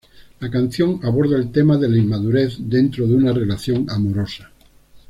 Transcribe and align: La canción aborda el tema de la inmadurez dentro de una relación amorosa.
La 0.39 0.49
canción 0.49 0.99
aborda 1.03 1.37
el 1.37 1.51
tema 1.51 1.77
de 1.77 1.87
la 1.87 1.95
inmadurez 1.99 2.55
dentro 2.57 3.05
de 3.05 3.13
una 3.13 3.33
relación 3.33 3.87
amorosa. 3.87 4.51